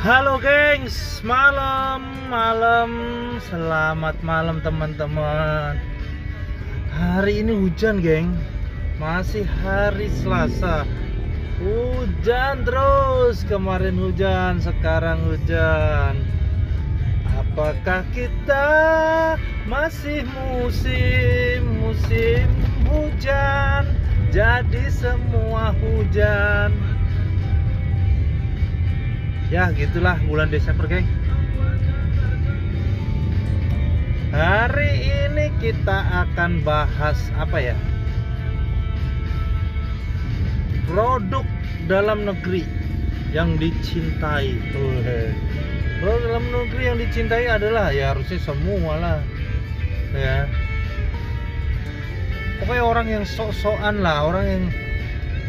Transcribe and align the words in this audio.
Halo 0.00 0.40
gengs, 0.40 1.20
malam, 1.20 2.00
malam, 2.32 2.88
selamat 3.52 4.16
malam 4.24 4.64
teman-teman. 4.64 5.76
Hari 6.88 7.44
ini 7.44 7.52
hujan 7.52 8.00
geng, 8.00 8.32
masih 8.96 9.44
hari 9.60 10.08
Selasa. 10.08 10.88
Hujan 11.60 12.64
terus, 12.64 13.44
kemarin 13.44 14.00
hujan, 14.00 14.64
sekarang 14.64 15.20
hujan. 15.28 16.16
Apakah 17.36 18.00
kita 18.16 18.72
masih 19.68 20.24
musim 20.32 21.60
musim 21.76 22.48
hujan? 22.88 23.84
Jadi 24.32 24.88
semua 24.88 25.76
hujan 25.76 26.89
ya 29.50 29.74
gitulah 29.74 30.14
bulan 30.30 30.46
Desember 30.48 30.86
geng. 30.86 31.06
Hari 34.30 35.10
ini 35.26 35.50
kita 35.58 36.06
akan 36.24 36.62
bahas 36.62 37.18
apa 37.34 37.58
ya? 37.58 37.76
Produk 40.86 41.42
dalam 41.90 42.22
negeri 42.30 42.62
yang 43.34 43.58
dicintai. 43.58 44.54
Produk 45.98 46.22
dalam 46.30 46.46
negeri 46.54 46.82
yang 46.86 46.98
dicintai 47.02 47.50
adalah 47.50 47.90
ya 47.90 48.14
harusnya 48.14 48.38
semua 48.38 48.94
lah 49.02 49.18
ya. 50.14 50.46
Pokoknya 52.62 52.84
orang 52.86 53.06
yang 53.10 53.24
sok-sokan 53.26 53.98
lah 53.98 54.30
orang 54.30 54.46
yang 54.46 54.64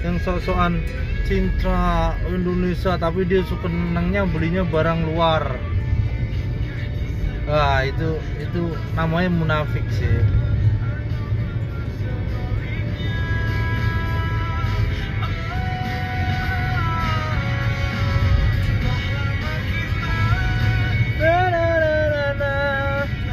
yang 0.01 0.17
sok-sokan 0.17 0.81
cinta 1.29 2.11
Indonesia 2.25 2.97
tapi 2.97 3.21
dia 3.23 3.45
suka 3.45 3.69
senangnya 3.69 4.25
belinya 4.25 4.65
barang 4.65 4.99
luar. 5.13 5.61
Wah 7.45 7.85
itu 7.85 8.17
itu 8.41 8.73
namanya 8.97 9.29
munafik 9.29 9.85
sih. 9.93 10.09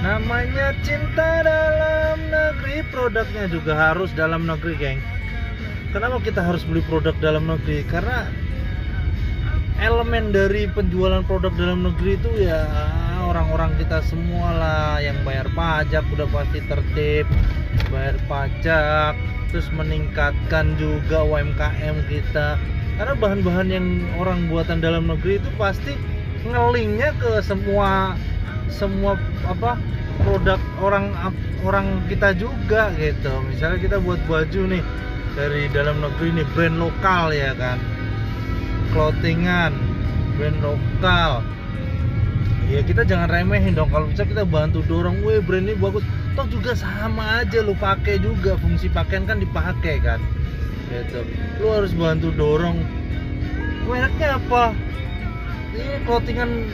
Namanya 0.05 0.77
cinta 0.85 1.41
dalam 1.45 2.17
negeri 2.29 2.85
produknya 2.93 3.45
juga 3.49 3.73
harus 3.73 4.13
dalam 4.13 4.45
negeri 4.45 4.75
geng 4.77 5.01
kenapa 5.93 6.21
kita 6.21 6.41
harus 6.45 6.63
beli 6.69 6.85
produk 6.85 7.17
dalam 7.21 7.49
negeri? 7.49 7.85
Karena 7.89 8.29
elemen 9.81 10.35
dari 10.35 10.69
penjualan 10.69 11.23
produk 11.25 11.55
dalam 11.55 11.87
negeri 11.87 12.19
itu 12.19 12.31
ya 12.45 12.67
orang-orang 13.25 13.77
kita 13.79 14.03
semua 14.05 14.51
lah 14.57 14.93
yang 14.99 15.17
bayar 15.23 15.47
pajak 15.55 16.03
udah 16.11 16.27
pasti 16.33 16.59
tertib 16.67 17.29
bayar 17.93 18.17
pajak 18.27 19.15
terus 19.49 19.69
meningkatkan 19.73 20.77
juga 20.77 21.25
UMKM 21.25 21.97
kita. 22.11 22.61
Karena 22.99 23.15
bahan-bahan 23.15 23.69
yang 23.71 23.87
orang 24.19 24.51
buatan 24.51 24.83
dalam 24.83 25.07
negeri 25.07 25.39
itu 25.39 25.51
pasti 25.57 25.95
ngelingnya 26.45 27.15
ke 27.17 27.41
semua 27.41 28.19
semua 28.69 29.17
apa 29.47 29.79
produk 30.27 30.61
orang 30.83 31.15
orang 31.65 32.03
kita 32.11 32.35
juga 32.35 32.91
gitu. 32.99 33.31
Misalnya 33.49 33.79
kita 33.79 33.97
buat 34.03 34.19
baju 34.27 34.61
nih 34.69 34.83
dari 35.39 35.71
dalam 35.71 36.03
negeri 36.03 36.43
nih 36.43 36.47
brand 36.51 36.83
lokal 36.83 37.31
ya 37.31 37.55
kan. 37.55 37.79
Clothingan 38.91 39.71
brand 40.35 40.59
lokal. 40.59 41.47
Ya 42.67 42.83
kita 42.83 43.07
jangan 43.07 43.31
remehin 43.31 43.79
dong. 43.79 43.95
Kalau 43.95 44.11
bisa 44.11 44.27
kita 44.27 44.43
bantu 44.43 44.83
dorong. 44.91 45.23
Weh 45.23 45.39
brand 45.39 45.71
ini 45.71 45.79
bagus. 45.79 46.03
Toh 46.35 46.51
juga 46.51 46.75
sama 46.75 47.47
aja 47.47 47.63
lu 47.63 47.79
pakai 47.79 48.19
juga. 48.19 48.59
Fungsi 48.59 48.91
pakaian 48.91 49.31
kan 49.31 49.39
dipakai 49.39 50.03
kan. 50.03 50.19
Gitu. 50.91 51.23
Lu 51.63 51.71
harus 51.71 51.95
bantu 51.95 52.35
dorong. 52.35 52.83
Mereknya 53.87 54.43
apa? 54.43 54.75
Ini 55.73 56.03
clothingan 56.03 56.67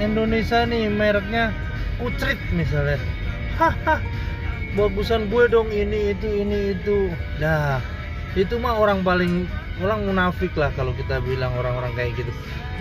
Indonesia 0.00 0.64
nih 0.64 0.88
mereknya 0.88 1.52
Kucrit 2.00 2.40
misalnya. 2.56 2.96
Haha 3.60 4.00
bagusan 4.78 5.26
gue 5.26 5.50
dong 5.50 5.68
ini 5.74 6.14
itu 6.14 6.28
ini 6.30 6.72
itu. 6.76 7.10
Nah 7.42 7.97
itu 8.36 8.60
mah 8.60 8.76
orang 8.76 9.00
paling 9.00 9.48
orang 9.80 10.04
munafik 10.04 10.52
lah 10.58 10.74
kalau 10.74 10.92
kita 10.96 11.22
bilang 11.22 11.54
orang-orang 11.56 11.94
kayak 11.94 12.18
gitu. 12.18 12.32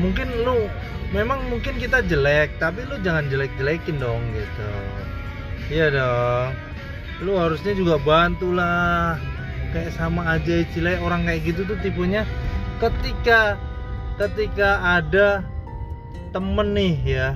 Mungkin 0.02 0.28
lu 0.44 0.68
memang 1.16 1.46
mungkin 1.48 1.80
kita 1.80 2.04
jelek 2.04 2.60
tapi 2.60 2.84
lu 2.90 3.00
jangan 3.06 3.30
jelek-jelekin 3.32 4.02
dong 4.02 4.24
gitu. 4.36 4.70
Iya 5.72 5.88
dong. 5.94 6.50
Lu 7.24 7.40
harusnya 7.40 7.74
juga 7.78 7.96
bantulah. 8.02 9.16
Kayak 9.76 10.00
sama 10.00 10.24
aja 10.40 10.64
istilahnya 10.64 11.04
orang 11.04 11.28
kayak 11.28 11.42
gitu 11.44 11.62
tuh 11.68 11.78
tipenya. 11.84 12.24
Ketika 12.80 13.60
ketika 14.18 14.82
ada 14.98 15.46
temen 16.34 16.74
nih 16.74 16.96
ya 17.06 17.30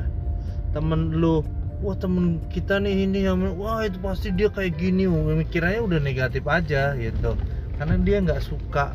temen 0.74 1.20
lu 1.20 1.44
wah 1.82 1.98
temen 1.98 2.42
kita 2.54 2.78
nih 2.78 3.06
ini 3.10 3.26
yang 3.26 3.42
wah 3.58 3.82
itu 3.86 3.98
pasti 4.02 4.30
dia 4.34 4.50
kayak 4.50 4.78
gini 4.78 5.10
mikirnya 5.10 5.82
udah 5.82 6.00
negatif 6.02 6.46
aja 6.46 6.94
gitu 6.98 7.38
karena 7.81 7.97
dia 8.06 8.22
nggak 8.22 8.46
suka 8.46 8.94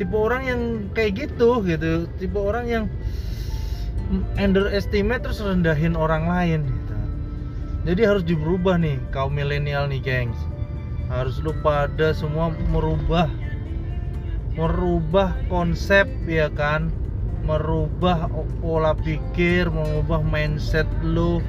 tipe 0.00 0.16
orang 0.16 0.48
yang 0.48 0.60
kayak 0.96 1.28
gitu 1.28 1.60
gitu. 1.60 2.08
Tipe 2.16 2.40
orang 2.40 2.64
yang 2.72 2.84
underestimate 4.40 5.20
terus 5.20 5.44
rendahin 5.44 5.92
orang 5.92 6.24
lain 6.24 6.60
gitu. 6.64 6.96
jadi 7.84 8.00
harus 8.08 8.24
diberubah 8.24 8.80
nih 8.80 8.96
kaum 9.12 9.36
milenial 9.36 9.84
nih 9.92 10.00
gengs. 10.00 10.40
Harus 11.12 11.36
lu 11.44 11.52
pada 11.60 12.16
semua 12.16 12.48
merubah 12.72 13.28
merubah 14.56 15.36
konsep 15.52 16.08
ya 16.24 16.48
kan? 16.48 16.88
Merubah 17.44 18.32
pola 18.64 18.96
pikir 18.96 19.68
merubah 19.68 20.24
mindset 20.24 20.88
lu 21.04 21.44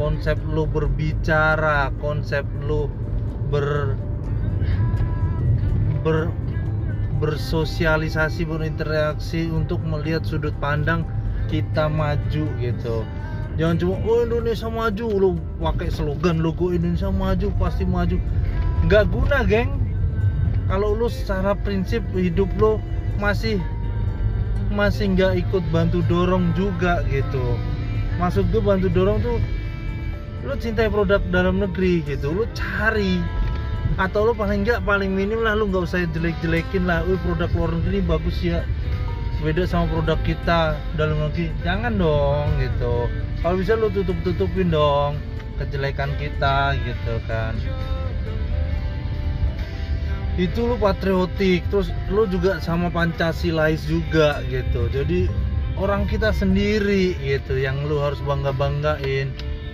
konsep 0.00 0.40
lu 0.48 0.64
berbicara 0.64 1.92
konsep 2.00 2.48
lu 2.64 2.88
ber 3.52 3.92
ber 6.04 6.28
bersosialisasi 7.18 8.44
berinteraksi 8.44 9.48
untuk 9.48 9.80
melihat 9.88 10.20
sudut 10.28 10.52
pandang 10.60 11.08
kita 11.48 11.88
maju 11.88 12.44
gitu. 12.60 12.96
Jangan 13.54 13.76
cuma 13.80 13.94
oh 14.04 14.26
Indonesia 14.26 14.68
maju 14.68 15.06
lu 15.14 15.30
pakai 15.62 15.88
slogan 15.88 16.42
logo 16.44 16.74
Indonesia 16.74 17.08
maju? 17.08 17.48
Pasti 17.56 17.88
maju. 17.88 18.20
Nggak 18.84 19.04
guna 19.08 19.40
geng. 19.48 19.72
Kalau 20.68 20.92
lu 20.92 21.08
secara 21.08 21.56
prinsip 21.56 22.04
hidup 22.12 22.50
lu 22.60 22.76
masih 23.16 23.62
masih 24.74 25.14
nggak 25.14 25.48
ikut 25.48 25.64
bantu 25.70 26.02
dorong 26.10 26.50
juga 26.58 27.00
gitu. 27.08 27.56
Maksud 28.18 28.50
gue 28.50 28.60
bantu 28.60 28.90
dorong 28.90 29.22
tuh 29.22 29.38
lu 30.44 30.52
cintai 30.60 30.92
produk 30.92 31.24
dalam 31.32 31.56
negeri 31.56 32.04
gitu 32.04 32.28
lu 32.28 32.44
cari 32.52 33.16
atau 33.94 34.26
lu 34.26 34.32
paling 34.34 34.66
nggak 34.66 34.82
paling 34.82 35.10
minim 35.14 35.46
lah 35.46 35.54
lu 35.54 35.70
nggak 35.70 35.86
usah 35.86 36.02
jelek-jelekin 36.10 36.84
lah 36.84 37.06
Wih, 37.06 37.20
produk 37.22 37.50
luar 37.54 37.70
negeri 37.78 37.98
bagus 38.02 38.36
ya 38.42 38.66
beda 39.44 39.68
sama 39.68 39.86
produk 39.92 40.18
kita. 40.24 40.74
Dalam 40.96 41.20
negeri 41.20 41.52
jangan 41.60 42.00
dong 42.00 42.48
gitu. 42.58 43.06
Kalau 43.44 43.60
bisa 43.60 43.76
lu 43.76 43.92
tutup-tutupin 43.92 44.72
dong 44.72 45.20
kejelekan 45.60 46.16
kita 46.16 46.74
gitu 46.80 47.14
kan. 47.28 47.52
Itu 50.34 50.66
lu 50.66 50.74
patriotik 50.80 51.62
terus 51.70 51.94
lu 52.10 52.26
juga 52.26 52.58
sama 52.58 52.90
pancasilais 52.90 53.84
juga 53.86 54.42
gitu. 54.50 54.90
Jadi 54.90 55.30
orang 55.78 56.08
kita 56.10 56.34
sendiri 56.34 57.14
gitu 57.22 57.54
yang 57.60 57.84
lu 57.86 58.02
harus 58.02 58.18
bangga 58.24 58.50
banggain 58.50 59.30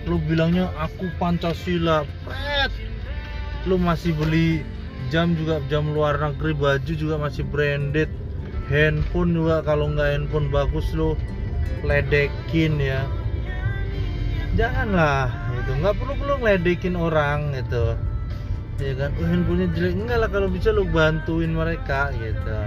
lu 0.09 0.17
bilangnya 0.25 0.69
aku 0.81 1.13
pancasila 1.21 2.05
Pret. 2.25 2.73
Lu 3.69 3.77
masih 3.77 4.13
beli 4.17 4.65
jam 5.13 5.37
juga 5.37 5.61
jam 5.69 5.91
luar 5.93 6.17
negeri 6.17 6.55
baju 6.55 6.91
juga 6.95 7.15
masih 7.21 7.45
branded 7.45 8.09
handphone 8.71 9.35
juga 9.35 9.61
kalau 9.61 9.91
nggak 9.91 10.17
handphone 10.17 10.47
bagus 10.49 10.87
lu 10.95 11.13
ledekin 11.85 12.79
ya. 12.81 13.05
Janganlah 14.57 15.31
itu 15.61 15.71
nggak 15.79 15.95
perlu 15.95 16.13
perlu 16.17 16.35
ledekin 16.41 16.95
orang 16.97 17.53
gitu. 17.53 17.95
Ya 18.81 18.93
kan? 18.97 19.13
Oh 19.21 19.25
handphonenya 19.29 19.67
jelek. 19.77 19.93
Enggak 19.93 20.17
lah 20.25 20.29
kalau 20.33 20.47
bisa 20.49 20.73
lu 20.73 20.87
bantuin 20.89 21.53
mereka 21.53 22.09
gitu. 22.17 22.57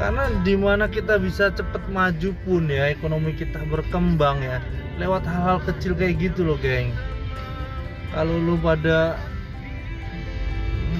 Karena 0.00 0.32
di 0.46 0.54
mana 0.56 0.88
kita 0.88 1.20
bisa 1.20 1.52
cepet 1.52 1.82
maju 1.92 2.30
pun 2.48 2.72
ya 2.72 2.88
ekonomi 2.88 3.36
kita 3.36 3.60
berkembang 3.68 4.40
ya 4.40 4.64
lewat 5.00 5.24
hal-hal 5.24 5.58
kecil 5.64 5.96
kayak 5.96 6.20
gitu 6.20 6.44
loh 6.44 6.60
geng. 6.60 6.92
Kalau 8.12 8.36
lu 8.36 8.60
pada 8.60 9.16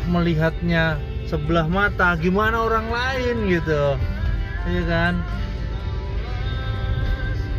melihatnya 0.09 0.97
sebelah 1.29 1.69
mata 1.69 2.17
gimana 2.17 2.65
orang 2.65 2.89
lain 2.89 3.37
gitu? 3.53 4.01
Iya 4.65 4.83
kan? 4.89 5.15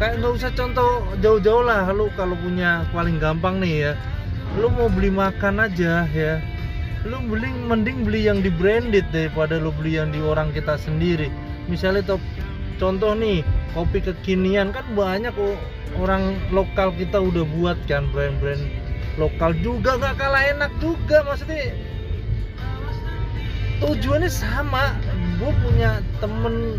Kayak 0.01 0.13
nggak 0.17 0.33
usah 0.33 0.51
contoh 0.57 0.91
jauh-jauh 1.21 1.61
lah 1.61 1.85
lu 1.93 2.09
kalau 2.17 2.33
punya 2.41 2.81
paling 2.89 3.21
gampang 3.21 3.61
nih 3.61 3.91
ya. 3.91 3.93
Lu 4.57 4.73
mau 4.73 4.89
beli 4.89 5.13
makan 5.13 5.61
aja 5.61 6.09
ya. 6.09 6.41
Lu 7.05 7.21
beli 7.29 7.53
mending 7.69 8.01
beli 8.01 8.25
yang 8.25 8.41
di 8.41 8.49
branded 8.49 9.05
daripada 9.13 9.61
lu 9.61 9.69
beli 9.77 10.01
yang 10.01 10.09
di 10.09 10.17
orang 10.25 10.49
kita 10.57 10.73
sendiri. 10.81 11.29
Misalnya 11.69 12.17
top 12.17 12.21
contoh 12.81 13.13
nih 13.13 13.45
kopi 13.77 14.01
kekinian. 14.01 14.73
Kan 14.73 14.89
banyak 14.97 15.38
kok 15.38 15.57
orang 15.99 16.39
lokal 16.55 16.95
kita 16.95 17.19
udah 17.19 17.43
buat 17.57 17.77
kan 17.89 18.07
brand-brand 18.15 18.63
lokal 19.19 19.51
juga 19.59 19.99
nggak 19.99 20.15
kalah 20.15 20.43
enak 20.55 20.71
juga 20.79 21.23
maksudnya 21.27 21.75
tujuannya 23.81 24.29
sama. 24.29 24.95
Gue 25.41 25.51
punya 25.65 26.05
temen 26.21 26.77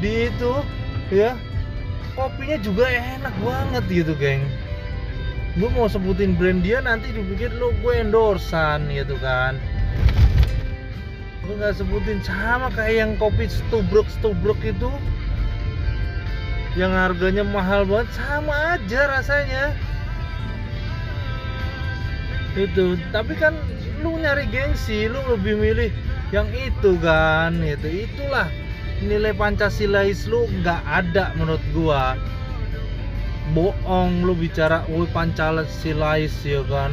di 0.00 0.32
itu 0.32 0.64
ya 1.12 1.36
kopinya 2.16 2.56
juga 2.64 2.88
enak 2.88 3.34
banget 3.44 3.84
gitu 3.92 4.16
geng. 4.16 4.42
Gue 5.60 5.68
mau 5.72 5.88
sebutin 5.88 6.36
brand 6.36 6.64
dia 6.64 6.80
nanti 6.80 7.12
dipikir 7.12 7.52
lo 7.60 7.72
gue 7.84 7.92
endorsan 8.00 8.88
gitu 8.88 9.20
kan. 9.20 9.60
Gue 11.44 11.54
nggak 11.60 11.78
sebutin 11.78 12.18
sama 12.24 12.72
kayak 12.72 12.94
yang 12.96 13.12
kopi 13.20 13.46
stubruk 13.46 14.08
stubruk 14.08 14.58
itu 14.64 14.88
yang 16.76 16.92
harganya 16.92 17.40
mahal 17.40 17.88
banget 17.88 18.12
sama 18.12 18.76
aja 18.76 19.08
rasanya. 19.08 19.72
Itu 22.52 23.00
tapi 23.10 23.32
kan 23.36 23.56
lu 24.04 24.20
nyari 24.20 24.44
gengsi 24.52 25.08
lu 25.08 25.20
lebih 25.24 25.56
milih 25.56 25.90
yang 26.36 26.46
itu 26.52 27.00
kan 27.00 27.56
itu. 27.64 28.04
Itulah 28.04 28.52
nilai 29.00 29.32
Pancasilais 29.32 30.28
lu 30.28 30.44
nggak 30.60 30.82
ada 30.84 31.32
menurut 31.40 31.64
gua. 31.72 32.12
Bohong 33.56 34.28
lu 34.28 34.36
bicara 34.36 34.84
woi 34.92 35.08
Pancasilais 35.16 36.36
ya 36.44 36.60
kan. 36.68 36.92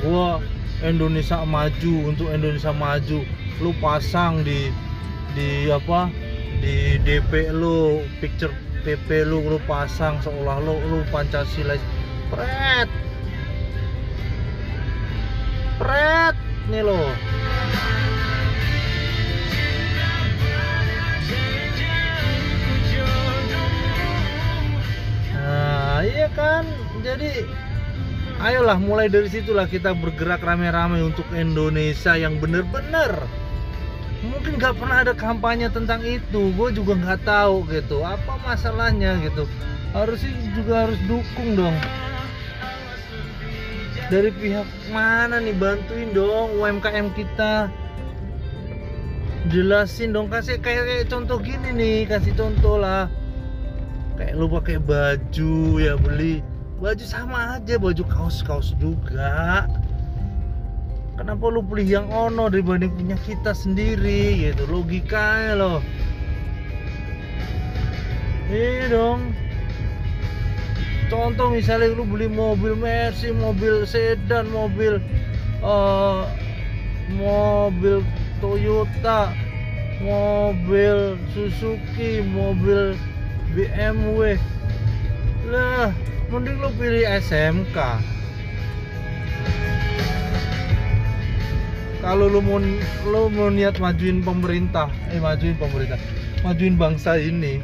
Gua 0.00 0.40
Indonesia 0.80 1.44
maju 1.44 1.94
untuk 2.08 2.32
Indonesia 2.32 2.72
maju 2.72 3.28
lu 3.60 3.70
pasang 3.76 4.40
di 4.40 4.72
di 5.36 5.68
apa 5.68 6.08
di 6.64 6.96
DP 7.04 7.52
lu 7.52 8.02
picture 8.18 8.52
PP 8.82 9.22
lu 9.30 9.38
lu 9.46 9.58
pasang 9.64 10.18
seolah 10.22 10.58
lu 10.58 10.74
lu 10.90 11.06
Pancasilais 11.14 11.82
pret. 12.30 12.90
Pret. 15.78 16.34
Nih 16.70 16.82
lo. 16.82 16.98
Nah, 25.34 26.02
iya 26.06 26.26
kan? 26.34 26.66
Jadi 27.02 27.46
ayolah 28.42 28.78
mulai 28.78 29.06
dari 29.06 29.30
situlah 29.30 29.66
kita 29.70 29.94
bergerak 29.94 30.42
rame-rame 30.42 31.02
untuk 31.02 31.26
Indonesia 31.34 32.14
yang 32.18 32.42
bener-bener 32.42 33.41
mungkin 34.22 34.58
nggak 34.58 34.78
pernah 34.78 35.02
ada 35.02 35.14
kampanye 35.14 35.66
tentang 35.68 36.00
itu. 36.06 36.54
Gue 36.54 36.70
juga 36.70 36.94
nggak 36.94 37.26
tahu 37.26 37.66
gitu. 37.70 38.02
Apa 38.06 38.38
masalahnya 38.46 39.18
gitu? 39.26 39.44
Harusnya 39.92 40.32
juga 40.54 40.86
harus 40.88 40.98
dukung 41.10 41.58
dong. 41.58 41.76
Dari 44.08 44.30
pihak 44.30 44.68
mana 44.94 45.42
nih? 45.42 45.56
Bantuin 45.56 46.14
dong 46.14 46.56
UMKM 46.56 47.12
kita. 47.16 47.68
Jelasin 49.50 50.14
dong. 50.14 50.30
Kasih 50.30 50.62
kayak, 50.62 50.84
kayak 50.86 51.06
contoh 51.10 51.42
gini 51.42 51.74
nih. 51.74 51.98
Kasih 52.06 52.32
contoh 52.38 52.78
lah. 52.78 53.10
Kayak 54.16 54.38
lu 54.38 54.46
pakai 54.46 54.78
baju 54.78 55.54
ya 55.82 55.98
beli. 55.98 56.44
Baju 56.78 57.04
sama 57.04 57.58
aja. 57.58 57.74
Baju 57.80 58.04
kaos 58.06 58.44
kaos 58.44 58.76
juga 58.78 59.66
kenapa 61.22 61.54
lu 61.54 61.62
beli 61.62 61.86
yang 61.86 62.10
ono 62.10 62.50
dibanding 62.50 62.90
punya 62.98 63.14
kita 63.22 63.54
sendiri? 63.54 64.42
Gitu 64.42 64.66
logikanya 64.66 65.54
loh. 65.54 65.78
Ini 68.50 68.90
dong. 68.90 69.30
Contoh 71.06 71.54
misalnya 71.54 71.94
lu 71.94 72.02
beli 72.02 72.26
mobil 72.26 72.74
Mercy 72.74 73.30
mobil 73.30 73.86
sedan 73.86 74.50
mobil 74.50 74.98
uh, 75.62 76.26
mobil 77.14 78.02
Toyota 78.42 79.30
mobil 80.02 81.14
Suzuki 81.30 82.18
mobil 82.34 82.98
BMW 83.54 84.34
lah 85.46 85.94
mending 86.32 86.58
lu 86.58 86.72
pilih 86.80 87.04
SMK 87.06 87.76
kalau 92.02 92.26
lu 92.26 92.42
mau 92.42 92.58
lu 93.06 93.30
mau 93.30 93.46
niat 93.46 93.78
majuin 93.78 94.18
pemerintah 94.26 94.90
eh 95.14 95.22
majuin 95.22 95.54
pemerintah 95.54 95.96
majuin 96.42 96.74
bangsa 96.74 97.14
ini 97.14 97.62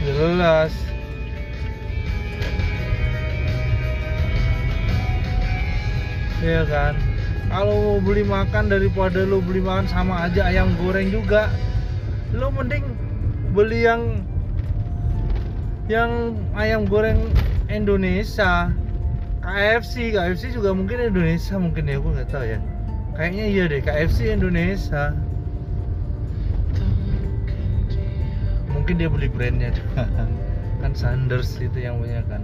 jelas. 0.00 0.72
Iya 6.40 6.64
kan? 6.64 6.96
Kalau 7.52 7.76
mau 7.76 7.98
beli 8.00 8.24
makan 8.24 8.72
daripada 8.72 9.28
lu 9.28 9.44
beli 9.44 9.60
makan 9.60 9.84
sama 9.92 10.24
aja 10.24 10.48
ayam 10.48 10.72
goreng 10.80 11.12
juga 11.12 11.52
lu 12.32 12.48
mending 12.48 12.96
beli 13.52 13.84
yang 13.84 14.24
yang 15.92 16.32
ayam 16.56 16.88
goreng 16.88 17.28
Indonesia. 17.68 18.72
KFC 19.40 20.16
KFC 20.16 20.52
juga 20.52 20.76
mungkin 20.76 21.00
Indonesia 21.00 21.56
mungkin 21.56 21.88
ya 21.88 21.96
gue 21.96 22.12
nggak 22.12 22.28
tahu 22.28 22.44
ya 22.44 22.60
kayaknya 23.16 23.44
iya 23.46 23.64
deh 23.70 23.80
KFC 23.82 24.34
Indonesia. 24.34 25.14
Mungkin 28.70 28.94
dia 28.98 29.08
beli 29.10 29.28
brandnya 29.30 29.70
juga. 29.78 30.06
Kan 30.80 30.92
Sanders 30.96 31.60
itu 31.60 31.78
yang 31.78 32.00
punya 32.00 32.24
kan. 32.26 32.42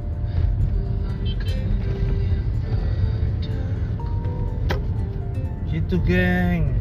Gitu 5.70 5.96
geng. 6.04 6.72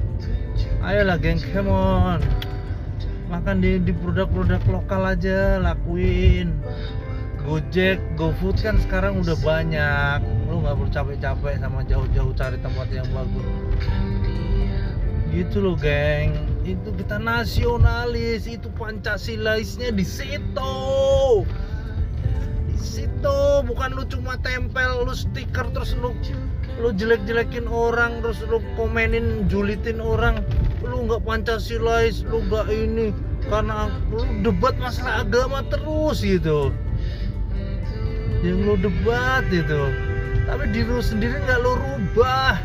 Ayolah 0.86 1.18
geng 1.18 1.42
come 1.52 1.72
on. 1.72 2.22
Makan 3.26 3.58
di 3.58 3.82
di 3.82 3.92
produk-produk 3.92 4.62
lokal 4.70 5.18
aja 5.18 5.58
lakuin 5.58 6.54
Gojek, 7.46 8.02
GoFood 8.18 8.58
kan 8.58 8.82
sekarang 8.82 9.22
udah 9.22 9.38
banyak. 9.46 10.26
Lu 10.50 10.66
nggak 10.66 10.82
perlu 10.82 10.90
capek-capek 10.90 11.62
sama 11.62 11.86
jauh-jauh 11.86 12.34
cari 12.34 12.58
tempat 12.58 12.90
yang 12.90 13.06
bagus. 13.14 13.46
Gitu 15.30 15.62
loh 15.62 15.78
geng. 15.78 16.34
Itu 16.66 16.90
kita 16.98 17.22
nasionalis. 17.22 18.50
Itu 18.50 18.74
pancasilaisnya 18.74 19.94
di 19.94 20.02
situ. 20.02 20.74
Di 22.66 22.78
situ. 22.82 23.40
Bukan 23.62 23.94
lu 23.94 24.10
cuma 24.10 24.42
tempel 24.42 25.06
lu 25.06 25.14
stiker 25.14 25.70
terus 25.70 25.94
lu 26.02 26.18
lu 26.82 26.90
jelek-jelekin 26.98 27.70
orang 27.70 28.26
terus 28.26 28.42
lu 28.50 28.58
komenin 28.74 29.46
julitin 29.46 30.02
orang. 30.02 30.42
Lu 30.82 31.06
nggak 31.06 31.22
pancasilais 31.22 32.26
lu 32.26 32.42
nggak 32.50 32.74
ini. 32.74 33.14
Karena 33.46 33.86
lu 34.10 34.26
debat 34.42 34.74
masalah 34.82 35.22
agama 35.22 35.62
terus 35.70 36.26
gitu 36.26 36.74
yang 38.46 38.62
lu 38.62 38.78
debat 38.78 39.42
itu. 39.50 39.90
Tapi 40.46 40.64
diri 40.70 40.86
lu 40.86 41.02
sendiri 41.02 41.42
nggak 41.42 41.60
lu 41.66 41.74
rubah. 41.74 42.62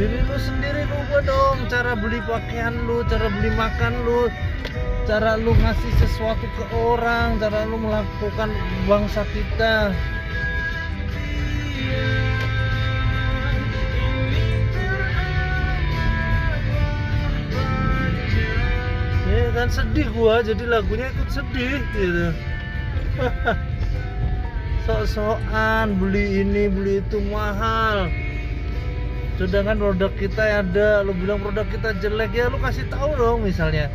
Diri 0.00 0.18
lu 0.24 0.36
sendiri 0.40 0.88
rubah 0.88 1.20
dong. 1.28 1.58
Cara 1.68 1.92
beli 1.92 2.24
pakaian 2.24 2.72
lu 2.88 3.04
cara 3.04 3.28
beli 3.28 3.52
makan 3.52 3.92
lu 4.08 4.32
cara 5.06 5.38
lu 5.38 5.54
ngasih 5.54 5.92
sesuatu 6.02 6.42
ke 6.58 6.64
orang 6.74 7.38
cara 7.38 7.62
lu 7.70 7.78
melakukan 7.78 8.50
bangsa 8.90 9.22
kita 9.30 9.94
kan 19.56 19.72
sedih 19.72 20.12
gua 20.12 20.44
jadi 20.44 20.68
lagunya 20.68 21.08
ikut 21.16 21.32
sedih 21.32 21.80
gitu. 21.96 22.28
Sok-sokan 24.84 25.96
beli 25.96 26.44
ini 26.44 26.68
beli 26.68 27.00
itu 27.00 27.24
mahal. 27.32 28.12
Sedangkan 29.40 29.80
produk 29.80 30.12
kita 30.12 30.60
ada 30.60 31.00
lu 31.00 31.16
bilang 31.16 31.40
produk 31.40 31.64
kita 31.72 31.96
jelek 32.04 32.36
ya 32.36 32.52
lu 32.52 32.60
kasih 32.60 32.84
tahu 32.92 33.16
dong 33.16 33.48
misalnya. 33.48 33.88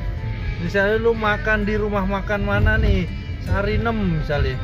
Misalnya 0.65 0.97
lu 0.97 1.13
makan 1.13 1.69
di 1.69 1.77
rumah 1.77 2.09
makan 2.09 2.41
mana 2.41 2.81
nih? 2.81 3.05
Sarinem 3.45 4.17
misalnya. 4.17 4.57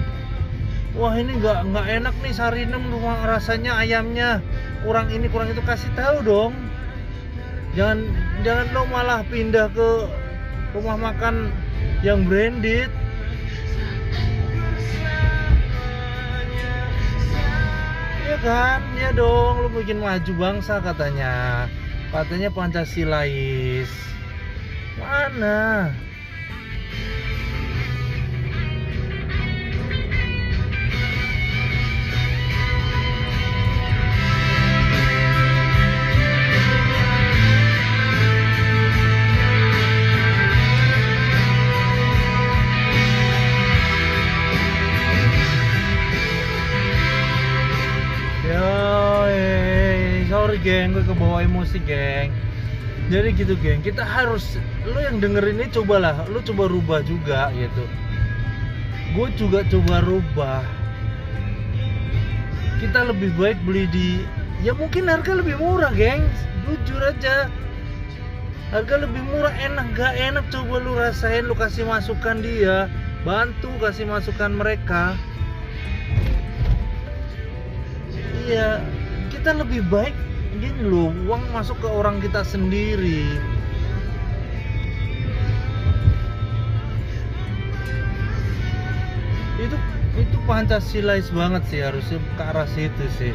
Wah 0.98 1.14
ini 1.14 1.38
nggak 1.38 1.78
nggak 1.78 1.88
enak 2.02 2.16
nih 2.26 2.34
Sarinem 2.34 2.90
rumah 2.90 3.22
rasanya 3.30 3.78
ayamnya. 3.78 4.42
Kurang 4.82 5.14
ini 5.14 5.30
kurang 5.30 5.54
itu 5.54 5.62
kasih 5.62 5.94
tahu 5.94 6.26
dong. 6.26 6.54
Jangan 7.78 8.10
jangan 8.42 8.66
lo 8.74 8.82
malah 8.90 9.22
pindah 9.30 9.70
ke 9.70 9.90
rumah 10.78 11.10
makan 11.10 11.50
yang 12.06 12.30
branded. 12.30 12.94
Iya 18.22 18.38
kan? 18.46 18.80
Ya 18.94 19.10
dong 19.18 19.66
lo 19.66 19.70
bikin 19.74 19.98
maju 19.98 20.32
bangsa 20.38 20.78
katanya. 20.86 21.66
Katanya 22.14 22.54
pancasilais 22.54 23.90
mana 24.98 25.94
geng, 50.62 50.98
gue 50.98 51.06
kebawa 51.06 51.46
emosi 51.46 51.80
geng. 51.86 52.34
Jadi 53.08 53.30
gitu 53.40 53.56
geng, 53.64 53.80
kita 53.80 54.04
harus, 54.04 54.60
lu 54.84 55.00
yang 55.00 55.24
denger 55.24 55.48
ini 55.48 55.72
cobalah, 55.72 56.28
lu 56.28 56.44
coba 56.44 56.68
rubah 56.68 57.00
juga 57.08 57.50
gitu. 57.56 57.84
Gue 59.16 59.32
juga 59.40 59.64
coba 59.72 60.04
rubah. 60.04 60.62
Kita 62.84 63.08
lebih 63.08 63.32
baik 63.40 63.58
beli 63.64 63.88
di, 63.90 64.10
ya 64.62 64.76
mungkin 64.76 65.08
harga 65.08 65.40
lebih 65.40 65.56
murah 65.56 65.96
geng, 65.96 66.28
jujur 66.68 67.00
aja. 67.00 67.48
Harga 68.76 69.08
lebih 69.08 69.24
murah, 69.32 69.56
enak 69.56 69.96
gak 69.96 70.14
enak 70.20 70.44
coba 70.52 70.84
lu 70.84 71.00
rasain, 71.00 71.48
lu 71.48 71.56
kasih 71.56 71.88
masukan 71.88 72.44
dia, 72.44 72.92
bantu 73.24 73.72
kasih 73.80 74.04
masukan 74.04 74.52
mereka. 74.52 75.16
Iya, 78.44 78.84
kita 79.32 79.56
lebih 79.56 79.88
baik 79.88 80.27
gini 80.58 80.82
loh, 80.86 81.14
uang 81.30 81.44
masuk 81.54 81.78
ke 81.80 81.90
orang 81.90 82.18
kita 82.20 82.42
sendiri. 82.42 83.26
Itu 89.58 89.78
itu 90.18 90.38
pancasilais 90.50 91.30
banget 91.30 91.64
sih 91.70 91.82
harusnya 91.82 92.18
ke 92.38 92.44
arah 92.44 92.68
situ 92.70 93.06
sih. 93.18 93.34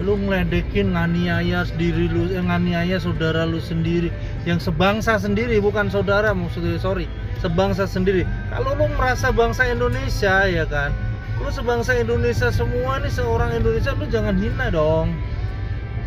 Lu 0.00 0.14
ngeledekin 0.16 0.96
nganiaya 0.96 1.68
diri 1.76 2.08
lu, 2.08 2.32
eh, 2.32 2.40
nganiaya 2.40 2.96
saudara 2.96 3.44
lu 3.44 3.60
sendiri 3.60 4.08
yang 4.48 4.56
sebangsa 4.56 5.20
sendiri 5.20 5.60
bukan 5.60 5.92
saudara 5.92 6.32
maksudnya 6.32 6.80
sorry 6.80 7.04
sebangsa 7.44 7.84
sendiri 7.84 8.24
kalau 8.48 8.72
lu 8.78 8.86
merasa 8.96 9.28
bangsa 9.34 9.68
Indonesia 9.68 10.46
ya 10.48 10.64
kan 10.64 10.94
lu 11.38 11.48
sebangsa 11.54 11.94
Indonesia 11.94 12.50
semua 12.50 12.98
nih 12.98 13.14
seorang 13.14 13.54
Indonesia 13.54 13.94
lu 13.94 14.06
jangan 14.10 14.34
hina 14.38 14.74
dong. 14.74 15.14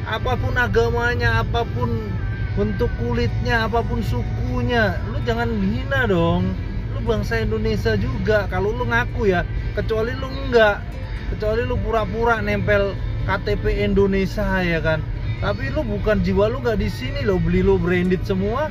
Apa 0.03 0.35
pun 0.35 0.57
agamanya 0.59 1.45
apa 1.45 1.63
pun 1.63 2.11
bentuk 2.59 2.91
kulitnya 2.99 3.63
apa 3.63 3.79
pun 3.79 4.03
sukunya 4.03 4.99
lu 5.07 5.23
jangan 5.23 5.47
hina 5.47 6.03
dong. 6.07 6.51
Lu 6.91 6.99
bangsa 7.07 7.39
Indonesia 7.39 7.95
juga 7.95 8.51
kalau 8.51 8.75
lu 8.75 8.83
ngaku 8.83 9.31
ya 9.31 9.47
kecuali 9.73 10.11
lu 10.19 10.27
enggak. 10.27 10.83
Kecuali 11.31 11.63
lu 11.63 11.79
pura-pura 11.79 12.43
nempel 12.43 12.91
KTP 13.23 13.87
Indonesia 13.87 14.59
ya 14.59 14.83
kan. 14.83 14.99
Tapi 15.39 15.71
lu 15.71 15.81
bukan 15.87 16.19
jiwa 16.21 16.51
lu 16.51 16.59
nggak 16.59 16.77
di 16.77 16.91
sini 16.91 17.23
lo 17.23 17.39
beli 17.39 17.63
lu 17.63 17.79
branded 17.79 18.21
semua 18.27 18.67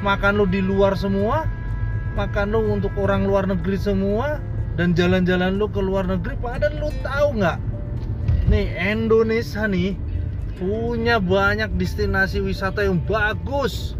makan 0.00 0.40
lu 0.40 0.46
di 0.48 0.60
luar 0.64 0.96
semua 0.96 1.44
makan 2.16 2.52
lu 2.52 2.60
untuk 2.72 2.92
orang 3.00 3.24
luar 3.24 3.48
negeri 3.48 3.76
semua 3.80 4.40
dan 4.78 4.94
jalan-jalan 4.94 5.58
lu 5.58 5.66
ke 5.66 5.80
luar 5.82 6.06
negeri 6.06 6.34
padahal 6.38 6.74
lu 6.78 6.90
tahu 7.02 7.28
nggak? 7.42 7.58
Nih 8.50 8.66
Indonesia 8.78 9.66
nih 9.66 9.94
punya 10.60 11.16
banyak 11.22 11.72
destinasi 11.80 12.42
wisata 12.44 12.84
yang 12.84 13.00
bagus. 13.06 13.94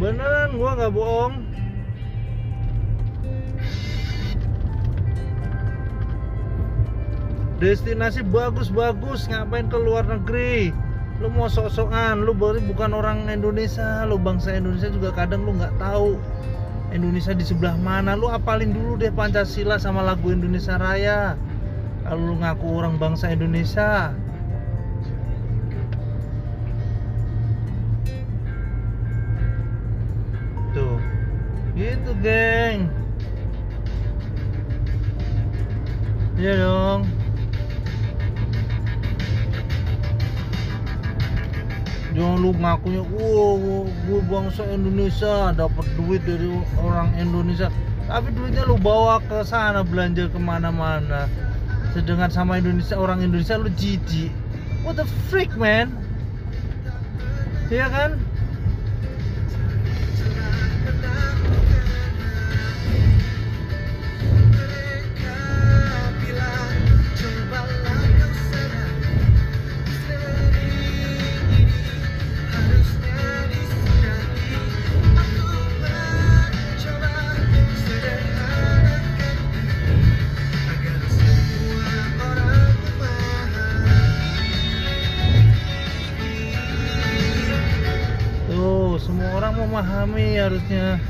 Beneran 0.00 0.58
gua 0.58 0.70
nggak 0.74 0.94
bohong. 0.94 1.34
Destinasi 7.62 8.26
bagus-bagus 8.26 9.30
ngapain 9.30 9.70
ke 9.70 9.78
luar 9.78 10.04
negeri? 10.04 10.74
Lu 11.22 11.30
mau 11.30 11.46
sok-sokan 11.46 12.26
lu 12.26 12.34
baru 12.34 12.58
bukan 12.58 12.90
orang 12.90 13.30
Indonesia 13.30 14.02
lu 14.02 14.18
bangsa 14.18 14.58
Indonesia 14.58 14.90
juga 14.90 15.14
kadang 15.14 15.46
lu 15.46 15.54
nggak 15.54 15.78
tahu 15.78 16.18
Indonesia 16.94 17.34
di 17.34 17.42
sebelah 17.42 17.74
mana? 17.74 18.14
Lu 18.14 18.30
apalin 18.30 18.70
dulu 18.70 18.94
deh 18.94 19.10
Pancasila 19.10 19.82
sama 19.82 20.06
lagu 20.06 20.30
Indonesia 20.30 20.78
Raya. 20.78 21.34
Kalau 22.06 22.22
lu 22.22 22.34
ngaku 22.38 22.66
orang 22.70 22.94
bangsa 23.02 23.34
Indonesia. 23.34 24.14
Tuh. 30.70 30.98
Gitu 31.74 32.10
geng. 32.22 32.86
Iya 36.38 36.62
dong 36.62 37.13
jangan 42.14 42.36
lu 42.40 42.50
ngakunya. 42.56 43.02
Wow 43.04 43.84
gue 44.08 44.20
bangsa 44.30 44.62
Indonesia 44.70 45.52
dapat 45.52 45.86
duit 45.98 46.22
dari 46.24 46.48
orang 46.80 47.12
Indonesia. 47.20 47.68
Tapi 48.08 48.32
duitnya 48.32 48.64
lu 48.64 48.80
bawa 48.80 49.20
ke 49.20 49.44
sana 49.44 49.84
belanja 49.84 50.30
ke 50.30 50.38
mana-mana. 50.40 51.28
Sedangkan 51.92 52.32
sama 52.32 52.56
Indonesia 52.56 52.96
orang 52.96 53.20
Indonesia 53.20 53.60
lu 53.60 53.68
jijik. 53.74 54.32
What 54.86 54.96
the 54.96 55.06
freak 55.28 55.52
man? 55.56 55.92
Iya 57.68 57.88
kan 57.88 58.20
harusnya 90.44 91.00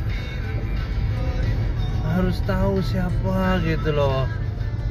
harus 2.14 2.38
tahu 2.46 2.78
siapa 2.86 3.58
gitu 3.66 3.90
loh. 3.90 4.30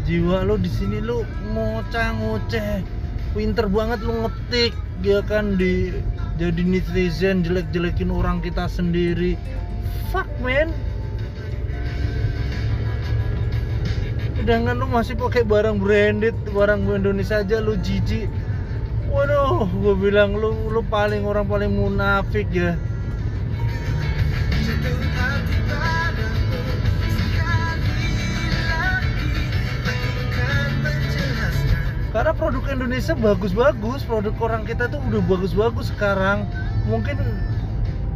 Jiwa 0.04 0.44
lu 0.44 0.60
di 0.60 0.68
sini 0.68 1.00
lu 1.00 1.24
ngoceh 1.56 2.08
ngoceh, 2.20 2.84
pinter 3.32 3.72
banget 3.72 4.04
lu 4.04 4.28
ngetik 4.28 4.76
ya 5.00 5.24
kan 5.24 5.56
di 5.56 5.96
jadi 6.36 6.60
netizen 6.60 7.48
jelek-jelekin 7.48 8.12
orang 8.12 8.44
kita 8.44 8.68
sendiri. 8.68 9.40
Fuck 10.12 10.28
man. 10.44 10.76
Sedangkan 14.44 14.76
lu 14.76 14.92
masih 14.92 15.16
pakai 15.16 15.48
barang 15.48 15.80
branded, 15.80 16.36
barang 16.52 16.84
Indonesia 16.92 17.40
aja 17.40 17.64
lu 17.64 17.80
jijik. 17.80 18.28
Waduh, 19.08 19.72
gue 19.72 19.96
bilang 19.96 20.36
lu 20.36 20.52
lu 20.68 20.84
paling 20.92 21.24
orang 21.24 21.48
paling 21.48 21.72
munafik 21.72 22.52
ya. 22.52 22.76
Karena 32.14 32.30
produk 32.30 32.62
Indonesia 32.70 33.18
bagus-bagus, 33.18 34.06
produk 34.06 34.38
orang 34.38 34.70
kita 34.70 34.86
tuh 34.86 35.02
udah 35.10 35.22
bagus-bagus 35.26 35.90
sekarang. 35.90 36.46
Mungkin 36.86 37.18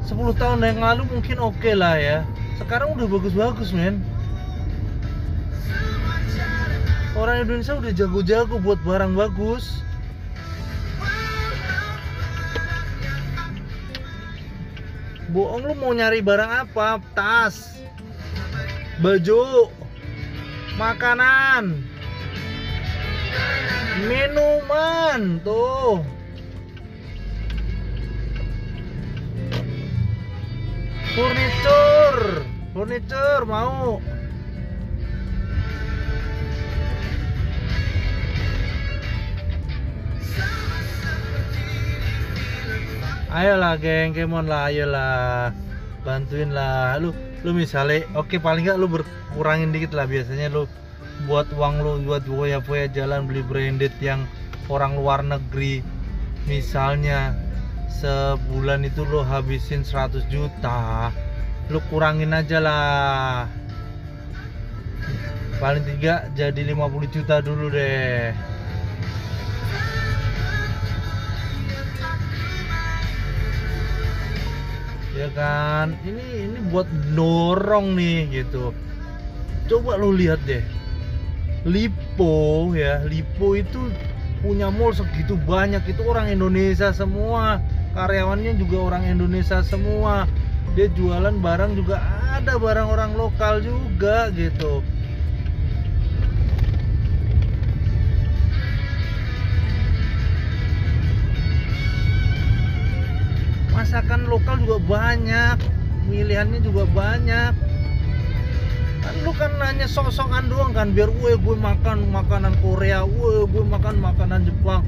10 0.05 0.37
tahun 0.37 0.61
yang 0.61 0.85
lalu 0.85 1.09
mungkin 1.09 1.41
oke 1.41 1.73
lah 1.73 1.97
ya. 1.97 2.21
Sekarang 2.61 2.93
udah 2.93 3.09
bagus-bagus, 3.09 3.73
men. 3.73 4.05
Orang 7.17 7.49
Indonesia 7.49 7.73
udah 7.73 7.89
jago-jago 7.89 8.61
buat 8.61 8.77
barang 8.85 9.17
bagus. 9.17 9.81
Bohong 15.33 15.65
lu 15.65 15.73
mau 15.73 15.91
nyari 15.97 16.21
barang 16.21 16.69
apa? 16.69 17.01
Tas, 17.17 17.81
baju, 19.01 19.73
makanan, 20.77 21.81
minuman 24.07 25.41
tuh. 25.41 26.05
Furniture 31.17 32.45
furniture 32.77 33.43
mau. 33.49 33.97
Ayolah 43.27 43.77
geng 43.77 44.13
kemon 44.13 44.45
lah 44.45 44.69
ayolah. 44.69 45.53
Bantuin 46.05 46.53
lah 46.53 47.01
lu 47.01 47.11
lu 47.43 47.51
misalnya 47.53 48.05
oke 48.17 48.39
paling 48.39 48.65
nggak 48.65 48.79
lu 48.79 48.87
berkurangin 48.87 49.75
dikit 49.75 49.93
lah 49.93 50.07
biasanya 50.09 50.49
lu 50.49 50.65
buat 51.27 51.51
uang 51.59 51.83
lu 51.83 51.91
buat 52.07 52.23
foya-foya 52.23 52.87
jalan 52.95 53.27
beli 53.27 53.43
branded 53.43 53.91
yang 53.99 54.23
orang 54.71 54.95
luar 54.95 55.19
negeri. 55.19 55.83
Misalnya 56.47 57.35
sebulan 57.99 58.87
itu 58.87 59.03
lu 59.03 59.19
habisin 59.27 59.83
100 59.83 60.23
juta. 60.31 61.11
Lu 61.67 61.83
kurangin 61.91 62.31
aja 62.31 62.63
lah. 62.63 63.51
Paling 65.59 65.83
tiga 65.83 66.31
jadi 66.31 66.63
50 66.63 67.11
juta 67.11 67.43
dulu 67.43 67.67
deh. 67.75 68.31
Ya 75.19 75.27
kan? 75.35 75.91
Ini 76.07 76.23
ini 76.47 76.59
buat 76.71 76.87
dorong 77.11 77.99
nih 77.99 78.31
gitu. 78.31 78.71
Coba 79.67 79.99
lu 79.99 80.15
lihat 80.15 80.39
deh 80.47 80.76
Lipo 81.65 82.69
ya. 82.77 83.01
Lipo 83.07 83.57
itu 83.57 83.89
punya 84.43 84.69
mall 84.69 84.93
segitu 84.93 85.33
banyak. 85.33 85.81
Itu 85.89 86.05
orang 86.05 86.29
Indonesia 86.29 86.93
semua. 86.93 87.63
Karyawannya 87.97 88.59
juga 88.61 88.77
orang 88.93 89.03
Indonesia 89.09 89.65
semua. 89.65 90.29
Dia 90.77 90.91
jualan 90.93 91.33
barang 91.41 91.73
juga 91.73 91.97
ada 92.37 92.59
barang 92.61 92.87
orang 92.93 93.11
lokal 93.17 93.65
juga 93.65 94.29
gitu. 94.37 94.85
Masakan 103.73 104.29
lokal 104.29 104.61
juga 104.61 104.77
banyak. 104.77 105.57
Pilihannya 106.07 106.63
juga 106.63 106.87
banyak 106.87 107.51
kan 109.07 109.15
lu 109.23 109.31
kan 109.31 109.51
nanya 109.55 109.87
sok-sokan 109.87 110.51
doang 110.51 110.75
kan 110.75 110.91
biar 110.91 111.07
gue 111.07 111.39
gue 111.39 111.55
makan 111.55 112.11
makanan 112.11 112.59
Korea 112.59 113.07
gue 113.07 113.47
gue 113.47 113.63
makan 113.63 114.03
makanan 114.03 114.43
Jepang. 114.43 114.83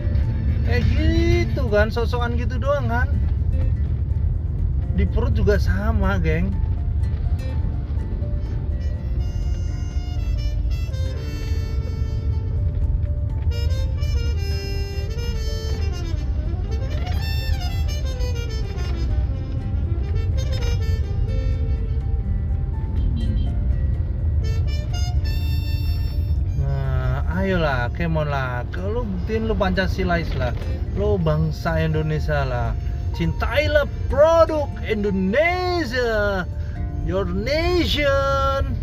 Kayak 0.68 0.84
gitu 0.92 1.72
kan 1.72 1.88
sok-sokan 1.88 2.36
gitu 2.36 2.60
doang 2.60 2.92
kan. 2.92 3.08
Di 5.00 5.08
perut 5.08 5.32
juga 5.32 5.56
sama 5.56 6.20
geng 6.20 6.52
ayolah, 28.00 28.08
kemon 28.08 28.28
lah. 28.32 28.64
Kalau 28.72 29.04
buktiin 29.04 29.48
lu 29.52 29.56
Pancasilais 29.56 30.32
lah. 30.40 30.56
Lu 30.96 31.20
bangsa 31.20 31.84
Indonesia 31.84 32.48
lah. 32.48 32.72
Cintailah 33.12 33.88
produk 34.08 34.72
Indonesia. 34.88 36.48
Your 37.04 37.28
nation. 37.28 38.76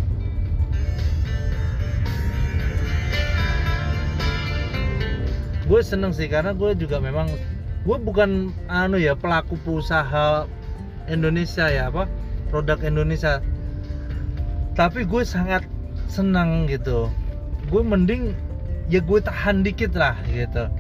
Gue 5.67 5.83
seneng 5.83 6.15
sih 6.15 6.31
karena 6.31 6.55
gue 6.55 6.79
juga 6.79 7.03
memang 7.03 7.27
gue 7.83 7.99
bukan 7.99 8.55
anu 8.71 9.03
ya 9.03 9.19
pelaku 9.19 9.59
usaha 9.67 10.47
Indonesia 11.11 11.67
ya 11.67 11.91
apa 11.91 12.07
produk 12.55 12.79
Indonesia 12.87 13.43
tapi 14.79 15.03
gue 15.07 15.23
sangat 15.27 15.67
senang 16.07 16.71
gitu 16.71 17.11
gue 17.67 17.83
mending 17.83 18.31
ya 18.87 19.03
gue 19.03 19.19
tahan 19.19 19.67
dikit 19.67 19.93
lah 19.99 20.15
gitu. 20.31 20.71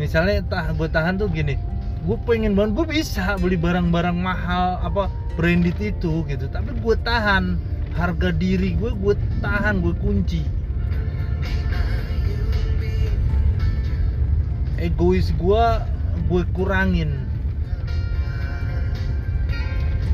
Misalnya 0.00 0.40
tah 0.48 0.72
gue 0.72 0.88
tahan 0.88 1.20
tuh 1.20 1.28
gini 1.28 1.60
gue 2.00 2.16
pengen 2.24 2.56
banget 2.56 2.80
gue 2.80 2.86
bisa 2.96 3.36
beli 3.36 3.60
barang-barang 3.60 4.16
mahal 4.16 4.80
apa 4.80 5.12
branded 5.36 5.76
itu 5.76 6.24
gitu. 6.24 6.48
Tapi 6.48 6.72
gue 6.80 6.96
tahan 7.04 7.60
harga 7.92 8.32
diri 8.32 8.72
gue 8.76 8.90
gue 8.96 9.14
tahan 9.44 9.84
gue 9.84 9.94
kunci. 10.00 10.42
Egois 14.80 15.28
gue 15.36 15.64
gue 16.24 16.42
kurangin. 16.56 17.28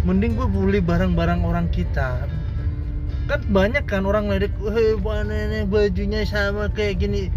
Mending 0.02 0.38
gue 0.38 0.46
beli 0.50 0.82
barang-barang 0.82 1.42
orang 1.46 1.66
kita 1.70 2.26
kan 3.26 3.42
banyak 3.50 3.84
kan 3.90 4.06
orang 4.06 4.30
ledek 4.30 4.54
hei 4.70 4.94
ini 4.94 5.66
bajunya 5.66 6.22
sama 6.22 6.70
kayak 6.70 7.02
gini. 7.02 7.28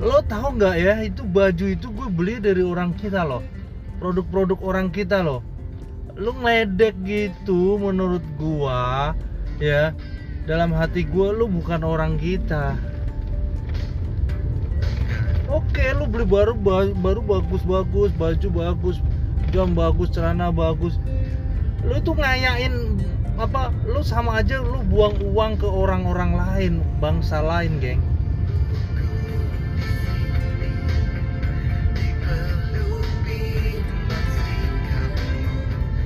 Lo 0.00 0.24
tahu 0.24 0.56
nggak 0.56 0.76
ya 0.80 0.94
itu 1.04 1.22
baju 1.22 1.64
itu 1.68 1.86
gue 1.92 2.08
beli 2.08 2.40
dari 2.40 2.64
orang 2.64 2.96
kita 2.96 3.22
loh. 3.28 3.44
Produk-produk 4.00 4.58
orang 4.64 4.88
kita 4.88 5.20
loh. 5.20 5.44
Lo 6.16 6.32
ngeledek 6.32 6.96
gitu 7.04 7.76
menurut 7.76 8.24
gua 8.40 9.12
ya 9.60 9.92
dalam 10.48 10.72
hati 10.72 11.04
gua 11.04 11.30
lo 11.36 11.44
bukan 11.44 11.84
orang 11.84 12.16
kita. 12.16 12.74
Oke 15.52 15.92
lu 15.92 16.08
beli 16.08 16.24
baru 16.24 16.56
baru 16.96 17.20
bagus 17.20 17.62
bagus 17.62 18.10
baju 18.16 18.48
bagus 18.48 18.96
jam 19.52 19.76
bagus 19.76 20.08
celana 20.10 20.48
bagus. 20.48 20.96
Lu 21.84 22.00
itu 22.00 22.16
ngayain 22.16 22.98
apa 23.34 23.74
lu 23.90 23.98
sama 24.06 24.38
aja 24.38 24.62
lu 24.62 24.78
buang 24.86 25.18
uang 25.18 25.58
ke 25.58 25.66
orang-orang 25.66 26.38
lain 26.38 26.72
bangsa 27.02 27.42
lain 27.42 27.82
geng. 27.82 28.02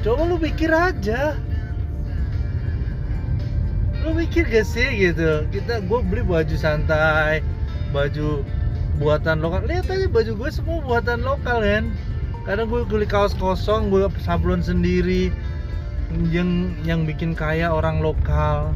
Coba 0.00 0.24
lu 0.24 0.40
pikir 0.40 0.72
aja. 0.72 1.36
Lu 4.00 4.16
mikir 4.16 4.48
gak 4.48 4.64
sih 4.64 4.88
gitu? 4.96 5.44
Kita 5.52 5.84
gue 5.84 6.00
beli 6.06 6.24
baju 6.24 6.56
santai 6.56 7.44
baju 7.92 8.40
buatan 8.96 9.44
lokal. 9.44 9.68
Lihat 9.68 9.92
aja 9.92 10.08
baju 10.08 10.32
gue 10.32 10.50
semua 10.54 10.80
buatan 10.80 11.20
lokal 11.20 11.60
kan. 11.60 11.84
Kadang 12.48 12.72
gue 12.72 12.88
beli 12.88 13.04
kaos 13.04 13.36
kosong 13.36 13.92
gue 13.92 14.08
sablon 14.24 14.64
sendiri 14.64 15.28
yang 16.32 16.72
yang 16.88 17.04
bikin 17.04 17.36
kaya 17.36 17.68
orang 17.68 18.00
lokal. 18.00 18.72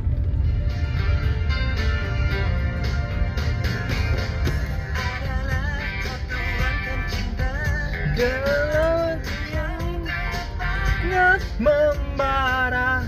Membara 11.62 13.06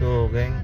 Tuh 0.00 0.26
geng. 0.32 0.56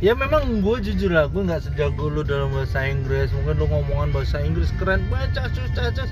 Ya 0.00 0.16
memang 0.16 0.64
gue 0.64 0.80
jujur 0.80 1.12
lah, 1.12 1.28
gue 1.28 1.44
nggak 1.44 1.60
sejago 1.60 2.08
lu 2.08 2.24
dalam 2.24 2.48
bahasa 2.56 2.88
Inggris. 2.88 3.28
Mungkin 3.36 3.60
lu 3.60 3.66
ngomongan 3.68 4.16
bahasa 4.16 4.40
Inggris 4.40 4.72
keren, 4.80 5.04
baca 5.12 5.50
susah 5.52 5.92
sus 5.92 6.08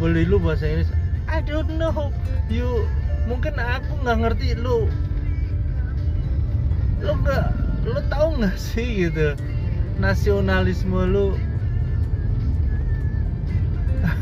Beli 0.00 0.24
lu 0.24 0.40
bahasa 0.40 0.64
Inggris. 0.64 0.88
I 1.28 1.44
don't 1.44 1.76
know. 1.76 2.08
You 2.48 2.88
mungkin 3.28 3.54
aku 3.60 3.92
nggak 4.00 4.18
ngerti 4.24 4.56
lu 4.56 4.88
lu 7.04 7.12
nggak 7.20 7.44
lu 7.84 8.00
tahu 8.08 8.40
nggak 8.40 8.56
sih 8.72 9.06
gitu 9.06 9.36
nasionalisme 9.98 11.02
lu? 11.10 11.34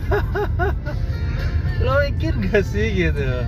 Lo 1.84 2.00
mikir 2.00 2.32
gak 2.48 2.64
sih 2.64 2.88
gitu? 2.96 3.44